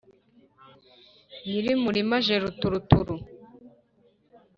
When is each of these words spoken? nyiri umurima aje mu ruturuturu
nyiri 1.47 1.69
umurima 1.79 2.15
aje 2.19 2.35
mu 2.37 2.41
ruturuturu 2.43 3.15